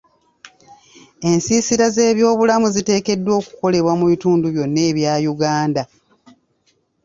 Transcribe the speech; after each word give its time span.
Ensiisira 1.29 1.85
z'ebyobulamu 1.95 2.67
ziteekeddwa 2.75 3.31
okukolebwa 3.39 3.93
mu 3.99 4.05
bitundu 4.11 4.45
byonna 4.53 4.81
ebya 4.89 5.13
Uganda. 5.33 5.83